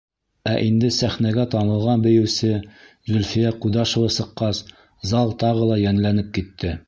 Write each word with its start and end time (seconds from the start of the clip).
Ә 0.51 0.53
инде 0.67 0.87
сәхнәгә 0.99 1.43
танылған 1.51 2.05
бейеүсе 2.05 2.49
Зөлфиә 3.11 3.51
Ҡудашева 3.65 4.09
сыҡҡас, 4.15 4.63
зал 5.13 5.35
тағы 5.45 5.69
ла 5.73 5.81
йәнләнеп 5.85 6.33
китте. 6.39 6.75